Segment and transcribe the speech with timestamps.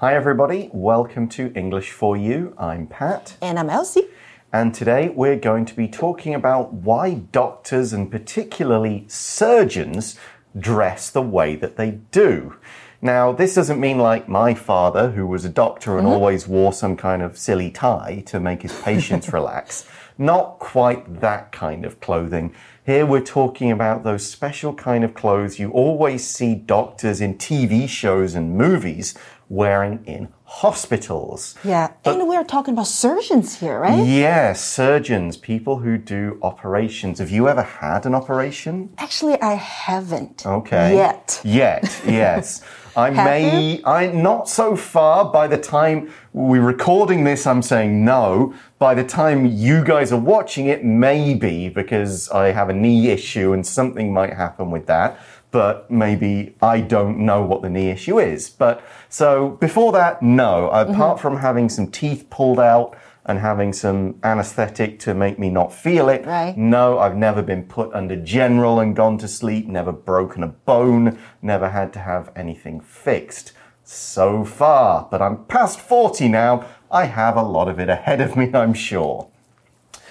[0.00, 0.70] Hi, everybody.
[0.72, 2.54] Welcome to English for You.
[2.56, 3.36] I'm Pat.
[3.42, 4.06] And I'm Elsie.
[4.52, 10.16] And today we're going to be talking about why doctors and particularly surgeons
[10.56, 12.54] dress the way that they do.
[13.02, 16.14] Now, this doesn't mean like my father, who was a doctor and mm -hmm.
[16.14, 19.84] always wore some kind of silly tie to make his patients relax.
[20.16, 22.52] Not quite that kind of clothing.
[22.86, 27.88] Here we're talking about those special kind of clothes you always see doctors in TV
[27.88, 29.14] shows and movies
[29.48, 31.54] wearing in hospitals.
[31.64, 34.06] Yeah, but, and we're talking about surgeons here, right?
[34.06, 37.18] Yes, surgeons, people who do operations.
[37.18, 38.92] Have you ever had an operation?
[38.98, 40.46] Actually, I haven't.
[40.46, 40.94] Okay.
[40.94, 41.40] Yet.
[41.44, 42.62] Yet, yes.
[42.96, 43.80] I may?
[43.84, 45.30] I not so far.
[45.30, 48.54] By the time we're recording this, I'm saying no.
[48.80, 53.52] By the time you guys are watching it, maybe because I have a knee issue
[53.52, 58.18] and something might happen with that but maybe I don't know what the knee issue
[58.18, 58.50] is.
[58.50, 60.68] But so before that, no.
[60.68, 61.18] Apart mm -hmm.
[61.18, 66.08] from having some teeth pulled out and having some anesthetic to make me not feel
[66.08, 66.56] it, right.
[66.56, 71.18] no, I've never been put under general and gone to sleep, never broken a bone,
[71.40, 73.52] never had to have anything fixed.
[73.84, 76.64] So far, but I'm past 40 now.
[76.90, 79.27] I have a lot of it ahead of me, I'm sure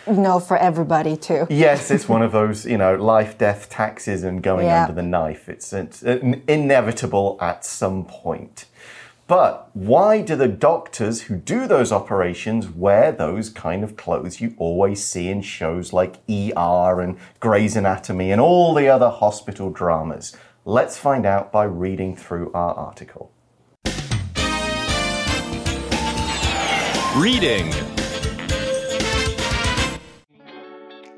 [0.09, 1.47] no for everybody too.
[1.49, 4.83] yes, it's one of those, you know, life, death, taxes, and going yeah.
[4.83, 5.49] under the knife.
[5.49, 8.65] It's, it's inevitable at some point.
[9.27, 14.55] But why do the doctors who do those operations wear those kind of clothes you
[14.57, 20.33] always see in shows like ER and Grey's Anatomy and all the other hospital dramas?
[20.63, 23.33] Let's find out by reading through our article.
[27.17, 27.73] Reading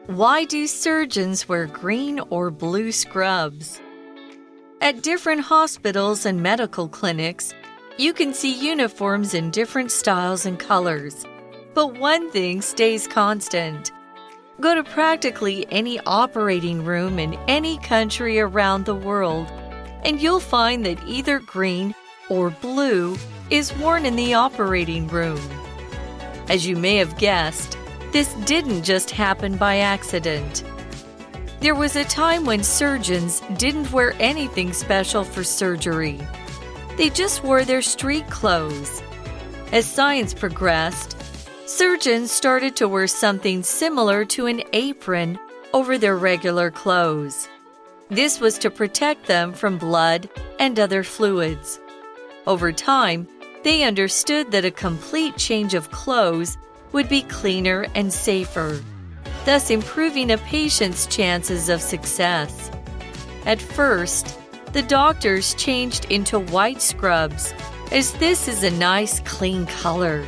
[0.09, 3.79] Why do surgeons wear green or blue scrubs?
[4.81, 7.53] At different hospitals and medical clinics,
[7.99, 11.27] you can see uniforms in different styles and colors.
[11.75, 13.91] But one thing stays constant.
[14.59, 19.45] Go to practically any operating room in any country around the world,
[20.03, 21.93] and you'll find that either green
[22.31, 23.15] or blue
[23.51, 25.39] is worn in the operating room.
[26.47, 27.77] As you may have guessed,
[28.11, 30.63] this didn't just happen by accident.
[31.59, 36.19] There was a time when surgeons didn't wear anything special for surgery.
[36.97, 39.01] They just wore their street clothes.
[39.71, 41.15] As science progressed,
[41.67, 45.37] surgeons started to wear something similar to an apron
[45.73, 47.47] over their regular clothes.
[48.09, 51.79] This was to protect them from blood and other fluids.
[52.47, 53.27] Over time,
[53.63, 56.57] they understood that a complete change of clothes
[56.91, 58.81] would be cleaner and safer,
[59.45, 62.71] thus improving a patient's chances of success.
[63.45, 64.37] At first,
[64.73, 67.53] the doctors changed into white scrubs,
[67.91, 70.25] as this is a nice clean color.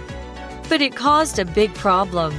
[0.69, 2.33] But it caused a big problem.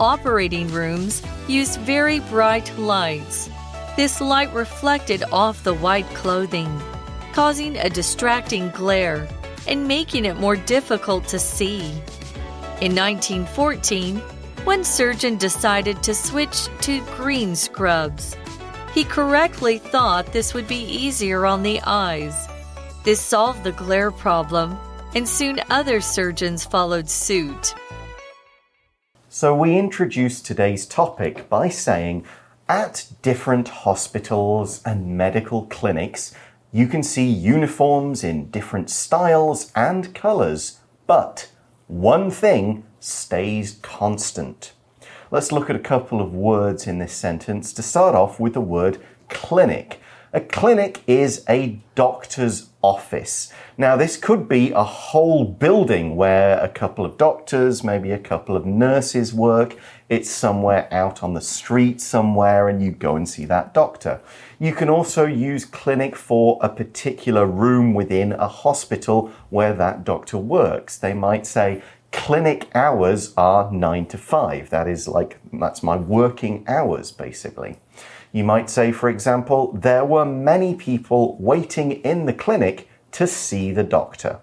[0.00, 3.50] Operating rooms used very bright lights.
[3.96, 6.80] This light reflected off the white clothing,
[7.32, 9.28] causing a distracting glare
[9.66, 11.92] and making it more difficult to see.
[12.82, 14.16] In 1914,
[14.64, 18.36] one surgeon decided to switch to green scrubs.
[18.92, 22.48] He correctly thought this would be easier on the eyes.
[23.04, 24.76] This solved the glare problem,
[25.14, 27.72] and soon other surgeons followed suit.
[29.28, 32.24] So, we introduced today's topic by saying
[32.68, 36.34] at different hospitals and medical clinics,
[36.72, 41.48] you can see uniforms in different styles and colours, but
[41.88, 44.72] one thing stays constant.
[45.30, 47.72] Let's look at a couple of words in this sentence.
[47.72, 48.98] To start off with the word
[49.28, 49.98] clinic.
[50.34, 53.52] A clinic is a doctor's office.
[53.76, 58.56] Now, this could be a whole building where a couple of doctors, maybe a couple
[58.56, 59.76] of nurses work.
[60.08, 64.22] It's somewhere out on the street somewhere, and you go and see that doctor.
[64.58, 70.38] You can also use clinic for a particular room within a hospital where that doctor
[70.38, 70.96] works.
[70.96, 74.70] They might say, clinic hours are nine to five.
[74.70, 77.76] That is like, that's my working hours, basically.
[78.31, 83.73] You might say, for example, there were many people waiting in the clinic to see
[83.73, 84.37] the doctor.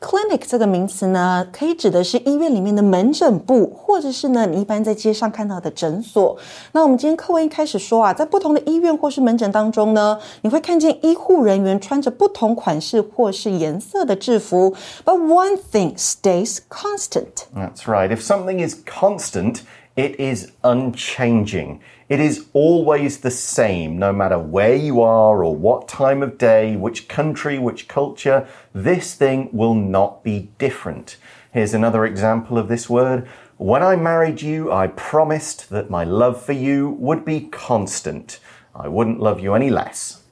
[0.00, 6.36] Clinic 这个名词呢，可以指的是医院里面的门诊部，或者是呢你一般在街上看到的诊所。
[6.72, 14.74] 那我们今天课文一开始说啊，在不同的医院或是门诊当中呢，你会看见医护人员穿着不同款式或是颜色的制服。
[15.06, 17.46] But one thing stays constant.
[17.54, 18.14] That's right.
[18.14, 19.60] If something is constant,
[19.96, 21.78] It is unchanging.
[22.09, 26.75] It is always the same, no matter where you are or what time of day,
[26.75, 28.47] which country, which culture.
[28.73, 31.17] This thing will not be different.
[31.53, 33.27] Here's another example of this word.
[33.57, 38.39] When I married you, I promised that my love for you would be constant.
[38.73, 40.23] I wouldn't love you any less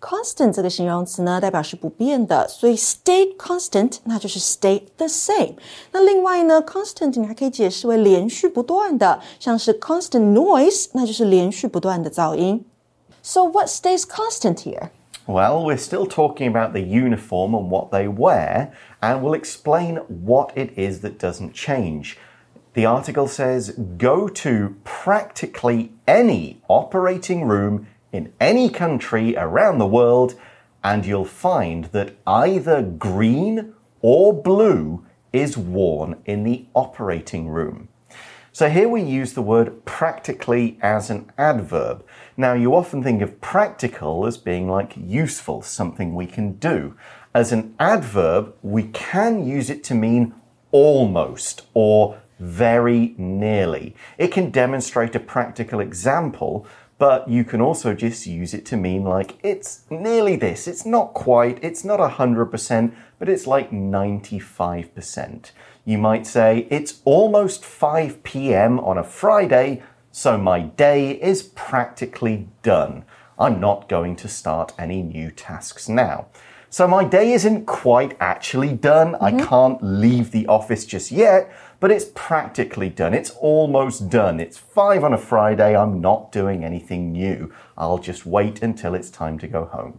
[0.00, 5.54] constant 这个形容词呢，代表是不变的，所以 stay constant 那就是 stay the same。
[5.92, 12.64] 那另外呢，constant 你还可以解释为连续不断的，像是 constant noise，那就是连续不断的噪音。
[13.22, 14.90] So what stays constant here?
[15.26, 18.68] Well, we're still talking about the uniform and what they wear,
[19.00, 22.16] and we'll explain what it is that doesn't change.
[22.74, 30.35] The article says go to practically any operating room in any country around the world,
[30.83, 37.87] and you'll find that either green or blue is worn in the operating room.
[38.53, 42.05] So here we use the word practically as an adverb.
[42.35, 46.97] Now, you often think of practical as being like useful, something we can do.
[47.33, 50.33] As an adverb, we can use it to mean
[50.71, 53.95] almost or very nearly.
[54.17, 56.67] It can demonstrate a practical example,
[57.01, 60.67] but you can also just use it to mean like it's nearly this.
[60.67, 65.51] It's not quite, it's not 100%, but it's like 95%.
[65.83, 68.79] You might say it's almost 5 p.m.
[68.79, 69.81] on a Friday,
[70.11, 73.03] so my day is practically done.
[73.39, 76.27] I'm not going to start any new tasks now.
[76.69, 79.15] So my day isn't quite actually done.
[79.15, 79.47] I mm-hmm.
[79.47, 83.12] can't leave the office just yet, but it's practically done.
[83.12, 84.38] It's almost done.
[84.38, 85.76] It's five on a Friday.
[85.76, 87.50] I'm not doing anything new.
[87.76, 89.94] I'll just wait until it's time to go home.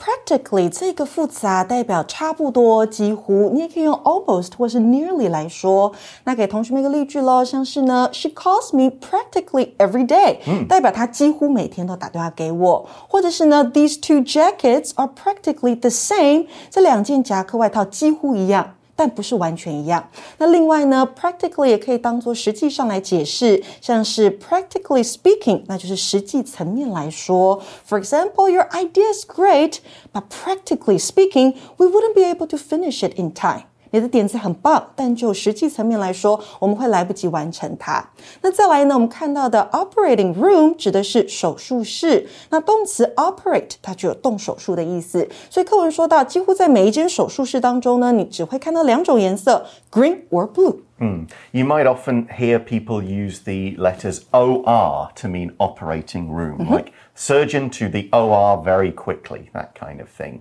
[0.00, 5.92] Practically 这个副词啊，代表差不多、几乎，你也可以用 almost 或是 nearly 来说。
[6.22, 12.88] 那给同学们一个例句喽，像是呢，She calls me practically every day，、代表她几乎每天都打电话给我。
[13.08, 18.74] 或者是呢，These two jackets are practically the same，这两件夹克外套几乎一样。
[19.02, 20.08] 但不是完全一样。
[20.38, 27.62] 那另外呢，practically 也可以当做实际上来解释，像是 practically speaking，那就是实际层面来说。
[27.86, 29.76] For example, your idea is great,
[30.12, 33.62] but practically speaking, we wouldn't be able to finish it in time.
[33.92, 38.06] 你的点子很棒，但就实际层面来说，我们会来不及完成它。
[38.42, 38.94] 那再来呢？
[38.94, 42.28] 我们看到的 operating room 指的是手术室。
[42.50, 45.26] 那动词 operate 它就有动手术的意思。
[45.48, 56.92] 所以课文说到，几乎在每一间手术室当中呢，你只会看到两种颜色，green or blue。You might often hear people use the letters OR to mean operating room, like
[57.16, 60.40] surgeon to the OR very quickly, that kind of thing.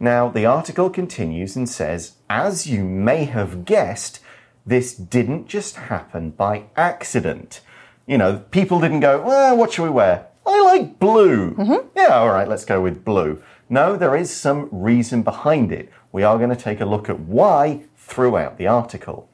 [0.00, 4.20] Now, the article continues and says, as you may have guessed,
[4.66, 7.60] this didn't just happen by accident.
[8.06, 10.26] You know, people didn't go, well, what should we wear?
[10.46, 11.54] I like blue.
[11.96, 13.40] Yeah, all right, let's go with blue.
[13.68, 15.88] No, there is some reason behind it.
[16.12, 19.24] We are going to take a look at why throughout the article.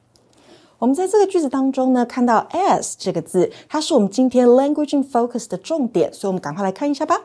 [0.79, 7.15] 我们在这个句子当中呢，看到 as 这个字，它是我们今天 language in focus 的重点，所以我们赶快来看一下吧。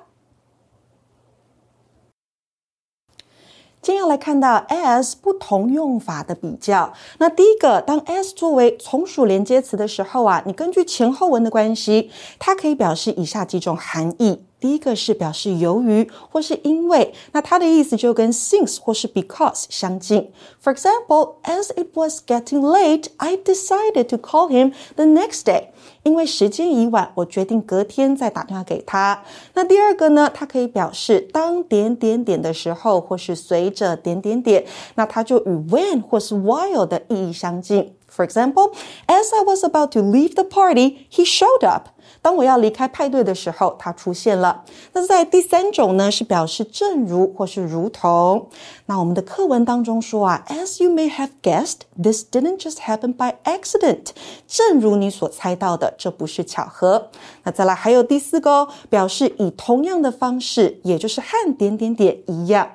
[3.81, 6.93] 今天要来看到 as 不同用法的比较。
[7.17, 14.43] 那第一个，当 as 作为从属连接词的时候啊，你根据前后文的关系，它可以表示以下几种含义。
[14.61, 20.31] 第一个是表示由于或是因为，那它的意思就跟 since 或是 because 相近。
[20.63, 25.69] For example, as it was getting late, I decided to call him the next day.
[26.03, 29.24] 因为时间已晚，我决定隔天再打电话给他。
[29.55, 37.93] 那第二个呢，它可以表示当点点点的时候，或是随着点点点，那它就与 when 或是 while 的意义相近。
[38.11, 38.73] For example,
[39.06, 41.88] as I was about to leave the party, he showed up.
[42.23, 44.64] 当我要离开派对的时候，他出现了。
[44.92, 48.49] 那在第三种呢，是表示正如或是如同。
[48.87, 54.08] 那我们的课文当中说啊，As you may have guessed, this didn't just happen by accident。
[54.46, 57.11] 正如你所猜到的，这不是巧合。
[57.44, 62.70] 那再来还有第四个哦，表示以同样的方式，也就是和点点点一样。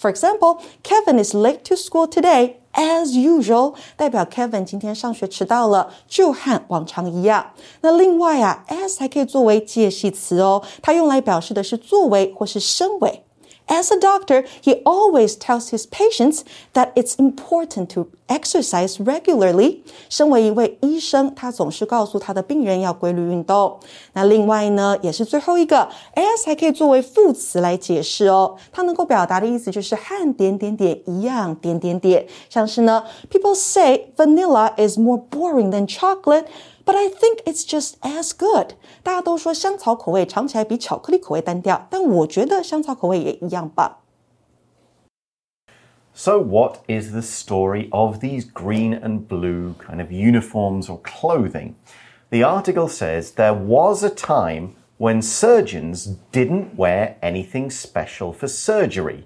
[0.00, 2.56] For example, Kevin is late to school today.
[2.72, 7.52] As usual，代表 Kevin 今天上学迟到了，就和往常一样。
[7.80, 13.24] 那另外啊，as 还可以作为介系词哦，它用来表示的是作为或是身为。
[13.69, 16.41] As a doctor, he always tells his patients
[16.73, 19.79] that it's important to exercise regularly.
[20.07, 23.79] 身为一位医生，他总是告诉他的病人要规律运动。
[24.13, 28.55] 那另外呢，也是最后一个，as 还可以作为副词来解释哦。
[28.71, 32.27] 它能够表达的意思就是和点点点一样，点点点。
[32.49, 36.45] 像是呢，People say vanilla is more boring than chocolate.
[36.89, 38.75] But I think it's just as good。
[39.01, 43.97] 大家都说香草口味尝起来比巧克力口味单调，但我觉得香草口味也一样棒。
[46.13, 51.73] So, what is the story of these green and blue kind of uniforms or clothing?
[52.29, 59.25] The article says there was a time when surgeons didn't wear anything special for surgery.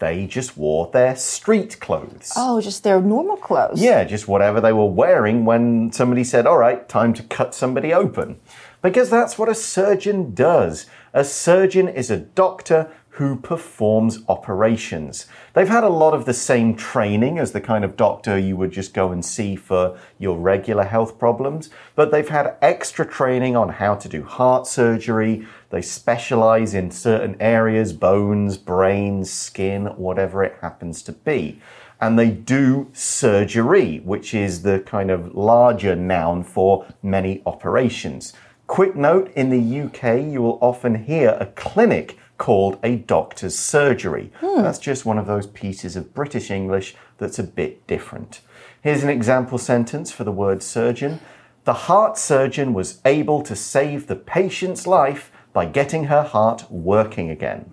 [0.00, 2.32] They just wore their street clothes.
[2.34, 3.82] Oh, just their normal clothes.
[3.82, 7.92] Yeah, just whatever they were wearing when somebody said, All right, time to cut somebody
[7.92, 8.40] open.
[8.82, 10.86] Because that's what a surgeon does.
[11.12, 15.26] A surgeon is a doctor who performs operations.
[15.52, 18.70] They've had a lot of the same training as the kind of doctor you would
[18.70, 23.68] just go and see for your regular health problems, but they've had extra training on
[23.68, 25.46] how to do heart surgery.
[25.68, 31.60] They specialize in certain areas bones, brains, skin, whatever it happens to be.
[32.00, 38.32] And they do surgery, which is the kind of larger noun for many operations.
[38.70, 44.30] Quick note in the UK, you will often hear a clinic called a doctor's surgery.
[44.36, 44.62] Hmm.
[44.62, 48.42] That's just one of those pieces of British English that's a bit different.
[48.80, 51.18] Here's an example sentence for the word surgeon.
[51.64, 57.28] The heart surgeon was able to save the patient's life by getting her heart working
[57.28, 57.72] again.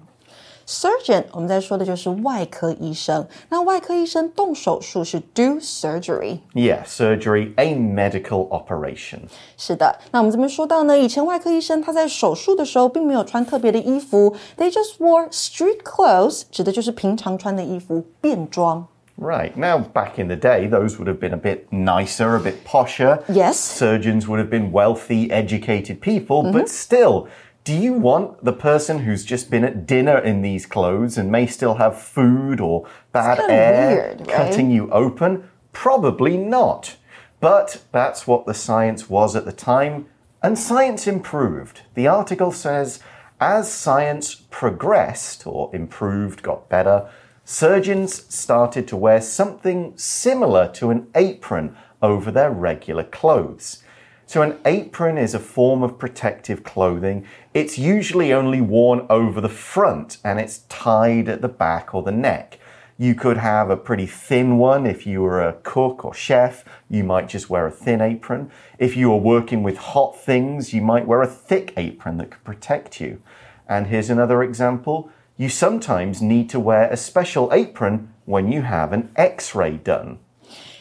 [0.67, 3.27] Surgeon，我们在说的就是外科医生。
[3.49, 6.39] 那外科医生动手术是 do surgery。
[6.55, 9.23] Yeah, surgery, a medical operation.
[9.59, 18.87] 是的，那我们这边说到呢，以前外科医生他在手术的时候并没有穿特别的衣服，they just wore street clothes，指的就是平常穿的衣服，便装。
[19.21, 19.53] Right.
[19.55, 23.21] Now, back in the day, those would have been a bit nicer, a bit posher.
[23.29, 23.57] Yes.
[23.57, 27.27] Surgeons would have been wealthy, educated people, but still,
[27.68, 31.46] do you want the person who's just been at dinner in these clothes and may
[31.46, 34.30] still have food or bad air weird, right?
[34.30, 35.50] cutting you open?
[35.74, 36.96] Probably not.
[37.42, 40.06] But that's what the science was at the time,
[40.42, 41.82] and science improved.
[41.94, 43.02] The article says
[43.42, 47.10] as science progressed or improved, got better,
[47.44, 53.84] surgeons started to wear something similar to an apron over their regular clothes.
[54.27, 57.27] So, an apron is a form of protective clothing.
[57.53, 62.13] It's usually only worn over the front and it's tied at the back or the
[62.13, 62.59] neck.
[62.99, 67.03] You could have a pretty thin one if you were a cook or chef, you
[67.03, 68.51] might just wear a thin apron.
[68.79, 72.45] If you were working with hot things, you might wear a thick apron that could
[72.45, 73.21] protect you.
[73.69, 78.93] And here's another example you sometimes need to wear a special apron when you have
[78.93, 80.19] an x ray done.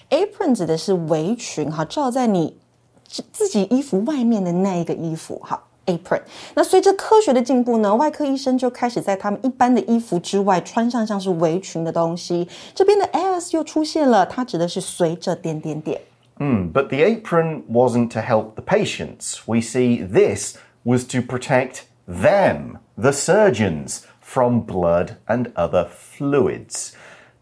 [0.10, 2.60] apron 指的是围裙，哈，罩在你
[3.08, 5.62] 自自己衣服外面的那一个衣服，哈。
[5.88, 6.22] apron。
[6.54, 12.48] 那随着科学的进步呢，外科医生就开始在他们一般的衣服之外穿上像是围裙的东西。
[12.76, 16.00] 这边的 as 又出现了，它指的是随着点点点。
[16.38, 19.40] But the apron wasn't to help the patients.
[19.46, 26.94] We see this was to protect them, the surgeons, from blood and other fluids.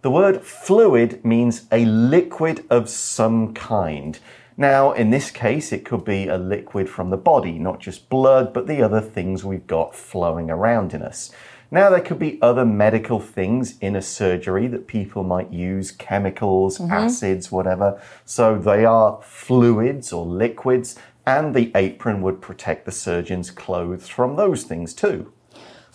[0.02, 4.16] The word fluid means a liquid of some kind.
[4.57, 8.53] Now, in this case, it could be a liquid from the body, not just blood,
[8.53, 11.33] but the other things we've got flowing around in us.
[11.73, 16.79] Now, there could be other medical things in a surgery that people might use chemicals,
[16.79, 16.93] mm-hmm.
[16.93, 18.01] acids, whatever.
[18.25, 20.97] So they are fluids or liquids,
[21.27, 25.33] and the apron would protect the surgeon's clothes from those things too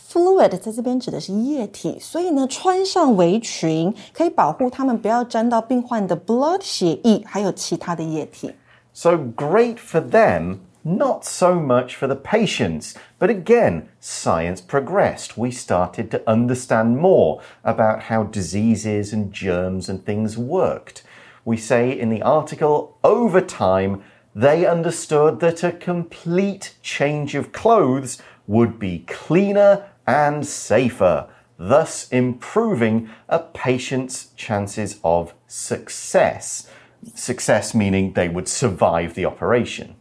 [0.09, 8.55] Fluid 在这边指的是液体，所以呢，穿上围裙可以保护他们不要沾到病患的 blood 血液，还有其他的液体。
[8.93, 12.93] So great for them, not so much for the patients.
[13.19, 15.37] But again, science progressed.
[15.37, 21.03] We started to understand more about how diseases and germs and things worked.
[21.45, 24.03] We say in the article, over time,
[24.37, 33.08] they understood that a complete change of clothes would be cleaner and safer, thus improving
[33.28, 36.68] a patient's chances of success.
[37.14, 39.96] Success meaning they would survive the operation.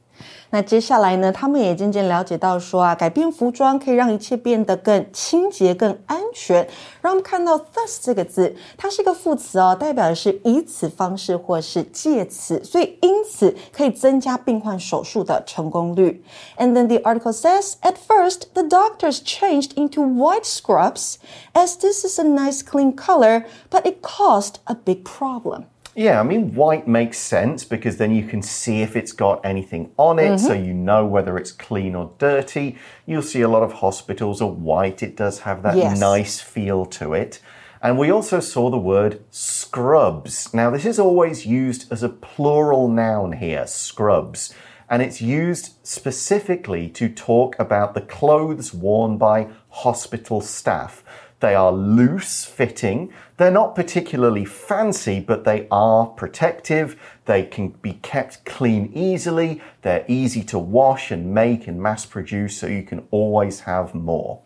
[0.51, 6.67] 那接下来呢，他们也渐渐了解到说啊，改变服装可以让一切变得更清洁、更安全。
[7.01, 16.23] 让我们看到 thus 这个字，它是一个副词哦，代表的是以此方式或是借此，所以因此可以增加病患手术的成功率。
[16.57, 21.15] And then the article says, at first the doctors changed into white scrubs,
[21.53, 25.63] as this is a nice clean color, but it caused a big problem.
[25.98, 29.90] Yeah, I mean, white makes sense because then you can see if it's got anything
[29.96, 30.64] on it, so mm-hmm.
[30.64, 32.78] you know whether it's clean or dirty.
[33.04, 35.98] You'll see a lot of hospitals are white, it does have that Yes.
[35.98, 37.40] nice feel to it.
[37.82, 40.54] And we also saw the word scrubs.
[40.54, 44.54] Now, this is always used as a plural noun here, scrubs.
[44.88, 51.02] and it's used specifically to talk about the clothes worn by hospital staff.
[51.40, 53.12] They are loose fitting.
[53.36, 57.00] They're not particularly fancy, but they are protective.
[57.26, 59.62] They can be kept clean easily.
[59.82, 64.40] They're easy to wash and make and mass produce, so you can always have more.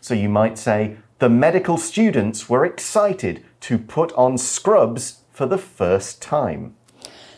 [0.00, 5.58] So you might say, the medical students were excited to put on scrubs for the
[5.58, 6.76] first time.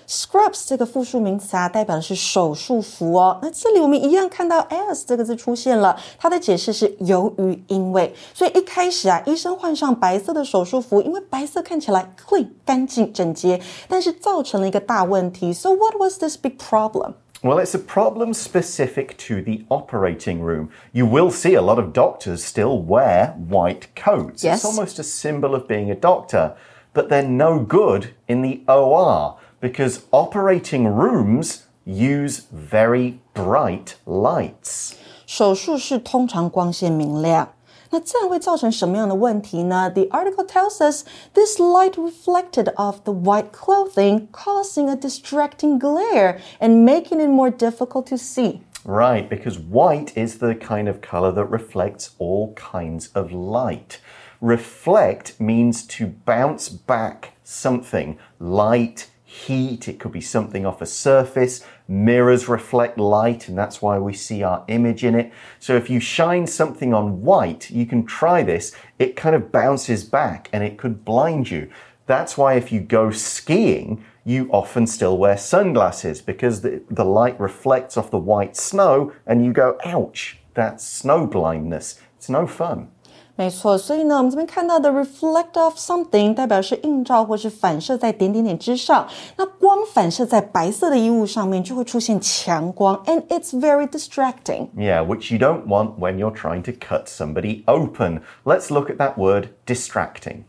[0.10, 3.40] Scrubs 这个复数名词啊，代表的是手术服哦。
[3.42, 8.14] 那这里我们一样看到 as 这个字出现了，它的解释是由于因为。
[8.34, 15.52] 所以一开始啊，医生换上白色的手术服，因为白色看起来 clean 干净整洁，但是造成了一个大问题。
[15.52, 17.14] So what was this big problem?
[17.42, 20.70] Well, it's a problem specific to the operating room.
[20.94, 24.44] You will see a lot of doctors still wear white coats.
[24.44, 24.64] Yes.
[24.64, 26.54] It's almost a symbol of being a doctor,
[26.94, 34.94] but they're no good in the OR because operating rooms use very bright lights.
[35.26, 37.50] 手术室通常光线明亮。
[37.92, 39.90] 那这样会造成什么样的问题呢？
[39.90, 46.84] The article tells us this light reflected off the white clothing, causing a distracting glare and
[46.84, 48.62] making it more difficult to see.
[48.84, 54.00] Right, because white is the kind of color that reflects all kinds of light.
[54.42, 61.65] Reflect means to bounce back something, light, heat, it could be something off a surface.
[61.87, 65.33] Mirrors reflect light, and that's why we see our image in it.
[65.61, 68.75] So if you shine something on white, you can try this.
[68.99, 71.71] It kind of bounces back and it could blind you.
[72.07, 77.39] That's why if you go skiing, you often still wear sunglasses because the, the light
[77.39, 82.01] reflects off the white snow and you go, ouch, that's snow blindness.
[82.17, 82.91] It's no fun.
[83.40, 89.06] 没错，所以呢，我们这边看到的 reflect off something 代表是映照或是反射在点点点之上。
[89.36, 94.70] 那光反射在白色的衣物上面，就会出现强光，and it's very distracting.
[94.78, 98.22] Yeah, which you don't want when you're trying to cut somebody open.
[98.46, 100.44] Let's look at that word distracting.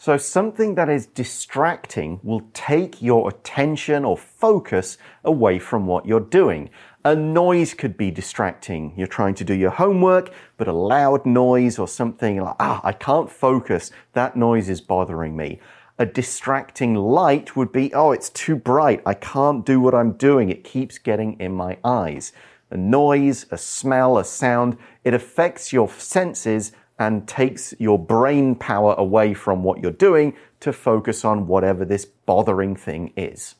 [0.00, 6.20] So, something that is distracting will take your attention or focus away from what you're
[6.20, 6.70] doing.
[7.05, 8.93] A noise could be distracting.
[8.95, 12.93] You're trying to do your homework, but a loud noise or something like, ah, I
[12.93, 13.91] can't focus.
[14.13, 15.59] That noise is bothering me.
[15.99, 19.01] A distracting light would be, oh, it's too bright.
[19.05, 20.49] I can't do what I'm doing.
[20.49, 22.31] It keeps getting in my eyes.
[22.71, 28.95] A noise, a smell, a sound, it affects your senses and takes your brain power
[28.97, 33.55] away from what you're doing to focus on whatever this bothering thing is.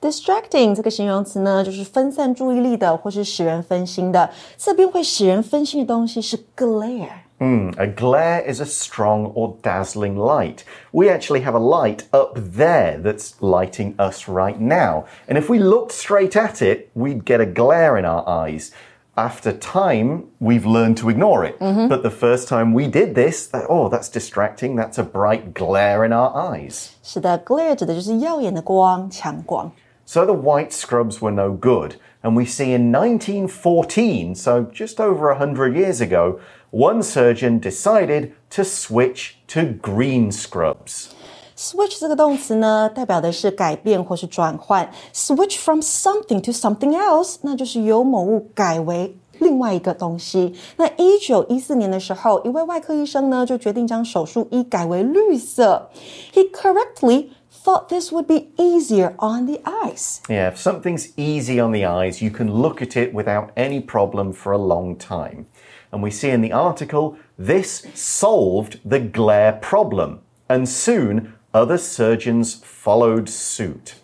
[0.00, 4.30] distracting 这个形容词呢，就是分散注意力的，或是使人分心的。
[4.56, 10.60] 这边会使人分心的东西是 glare。Mm, a glare is a strong or dazzling light.
[10.92, 15.04] We actually have a light up there that's lighting us right now.
[15.28, 18.70] And if we looked straight at it, we'd get a glare in our eyes.
[19.16, 21.58] After time, we've learned to ignore it.
[21.58, 24.76] But the first time we did this, that, oh, that's distracting.
[24.76, 26.88] That's a bright glare in our eyes.
[27.02, 29.70] 是的，glare 指的就是耀眼的光、强光。
[30.10, 31.96] So the white scrubs were no good.
[32.22, 36.38] And we see in 1914, so just over 100 years ago,
[36.70, 41.10] one surgeon decided to switch to green scrubs.
[41.56, 44.90] Switch 这个动词呢，代表的是改变或是转换。
[45.14, 50.54] Switch from something to something else，那就是由某物改为另外一个东西。
[50.76, 55.88] 那一九一四年的时候，一位外科医生呢就决定将手术衣改为绿色。
[56.34, 57.28] He correctly
[57.63, 60.21] thought this would be easier on the eyes.
[60.27, 64.33] Yeah, if something's easy on the eyes, you can look at it without any problem
[64.33, 65.45] for a long time.
[65.91, 70.21] And we see in the article, this solved the glare problem.
[70.49, 73.95] And soon, other surgeons followed suit.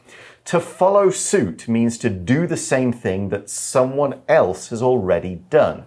[0.45, 5.85] To follow suit means to do the same thing that someone else has already done.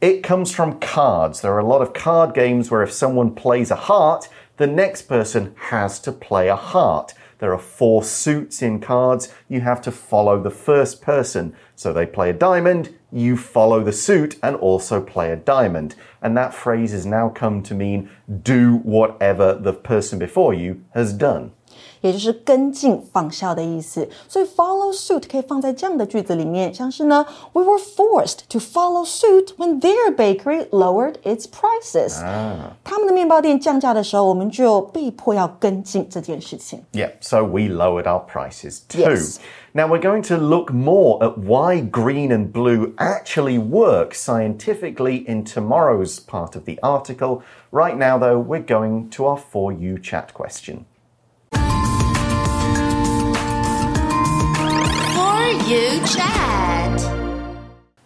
[0.00, 1.42] It comes from cards.
[1.42, 4.28] There are a lot of card games where if someone plays a heart,
[4.60, 7.14] the next person has to play a heart.
[7.38, 9.32] There are four suits in cards.
[9.48, 11.56] You have to follow the first person.
[11.76, 15.94] So they play a diamond, you follow the suit and also play a diamond.
[16.20, 18.10] And that phrase has now come to mean
[18.42, 21.52] do whatever the person before you has done.
[22.01, 24.07] 也就是跟进仿效的意思。
[24.27, 32.21] 所以 follow suit 可以放在这样的句子里面，像是呢，We were forced to follow suit when their bakery lowered its prices。
[32.83, 36.83] 他们的面包店降价的时候，我们就被迫要跟进这件事情。
[36.93, 39.01] Yeah, so we lowered our prices too.
[39.01, 39.39] Yes.
[39.73, 45.43] Now we're going to look more at why green and blue actually work scientifically in
[45.43, 47.41] tomorrow's part of the article.
[47.71, 50.85] Right now, though, we're going to our For You chat question.
[55.70, 57.00] For you chat?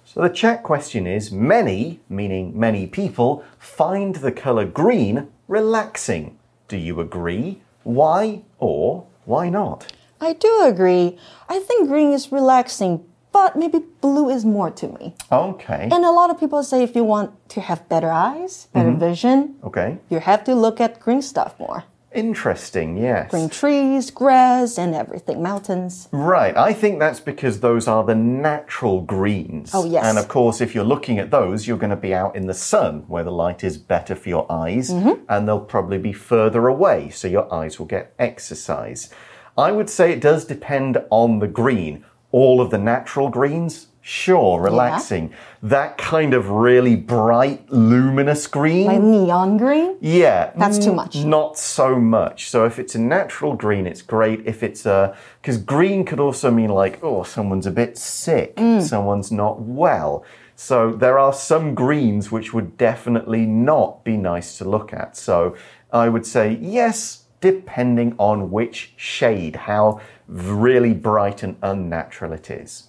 [0.04, 6.36] So the chat question is many, meaning many people, find the color green relaxing.
[6.68, 7.62] Do you agree?
[7.82, 9.94] Why or why not?
[10.20, 11.16] I do agree.
[11.48, 15.14] I think green is relaxing, but maybe blue is more to me.
[15.32, 15.88] Okay.
[15.90, 19.00] And a lot of people say if you want to have better eyes, better mm-hmm.
[19.00, 19.96] vision, Okay.
[20.10, 21.84] you have to look at green stuff more.
[22.14, 23.30] Interesting, yes.
[23.30, 26.08] Green trees, grass, and everything, mountains.
[26.12, 29.72] Right, I think that's because those are the natural greens.
[29.74, 30.04] Oh, yes.
[30.04, 32.54] And of course, if you're looking at those, you're going to be out in the
[32.54, 35.24] sun where the light is better for your eyes, Mm-hmm.
[35.28, 39.10] and they'll probably be further away, so your eyes will get exercise.
[39.58, 42.04] I would say it does depend on the green.
[42.32, 45.32] All of the natural greens, sure, relaxing.
[45.62, 48.86] That kind of really bright, luminous green.
[48.86, 49.96] Like neon green.
[50.02, 51.16] Yeah, That's too mm, much.
[51.24, 52.50] Not so much.
[52.50, 54.42] So if it's a natural green, it's great.
[54.44, 58.82] If it's a because green could also mean like oh someone's a bit sick, Mm.
[58.82, 60.22] someone's not well.
[60.54, 65.16] So there are some greens which would definitely not be nice to look at.
[65.16, 65.56] So
[65.90, 72.88] I would say yes, depending on which shade, how really bright and unnatural it is.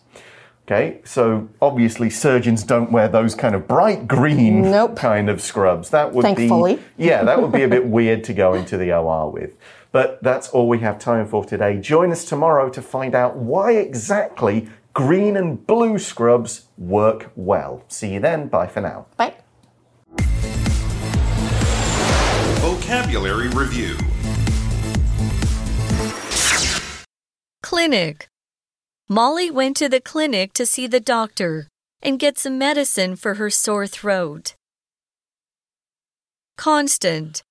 [0.67, 4.95] Okay, so obviously surgeons don't wear those kind of bright green Nope.
[4.95, 5.91] kind of scrubs.
[5.91, 6.77] That would Thankfully.
[6.77, 9.51] be yeah, that would be a bit weird to go into the OR with.
[9.91, 11.77] But that's all we have time for today.
[11.79, 17.83] Join us tomorrow to find out why exactly green and blue scrubs work well.
[17.87, 18.47] See you then.
[18.47, 19.05] Bye for now.
[19.17, 19.35] Bye.
[22.61, 23.95] Vocabulary Review
[27.61, 28.27] Clinic.
[29.07, 31.67] Molly went to the clinic to see the doctor
[32.01, 34.55] and get some medicine for her sore throat.
[36.57, 37.43] Constant.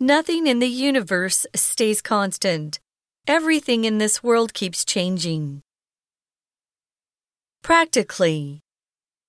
[0.00, 2.80] Nothing in the universe stays constant.
[3.28, 5.62] Everything in this world keeps changing.
[7.62, 8.60] Practically.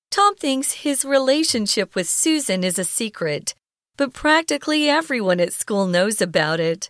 [0.10, 3.54] Tom thinks his relationship with Susan is a secret,
[3.96, 6.90] but practically everyone at school knows about it.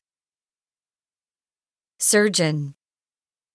[1.99, 2.75] Surgeon.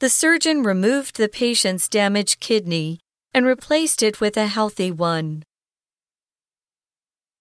[0.01, 3.01] The surgeon removed the patient's damaged kidney
[3.35, 5.43] and replaced it with a healthy one.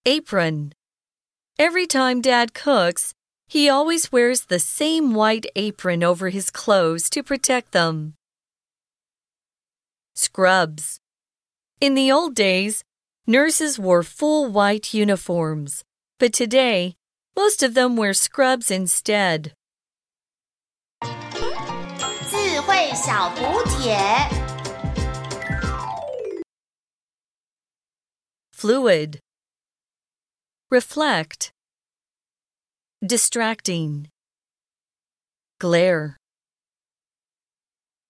[0.04, 0.72] Apron.
[1.56, 3.14] Every time Dad cooks,
[3.46, 8.14] he always wears the same white apron over his clothes to protect them.
[10.16, 10.98] Scrubs.
[11.80, 12.82] In the old days,
[13.24, 15.84] nurses wore full white uniforms,
[16.18, 16.96] but today,
[17.36, 19.52] most of them wear scrubs instead.
[22.77, 23.97] 智慧小补帖。
[28.51, 29.17] Fluid.
[30.69, 31.49] Reflect.
[33.03, 34.09] Distracting.
[35.59, 36.16] Glare.